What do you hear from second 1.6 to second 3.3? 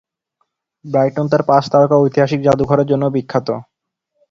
তারকা ঐতিহাসিক জাদুঘরের জন্যও